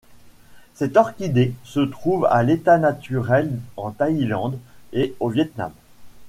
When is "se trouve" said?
1.63-2.25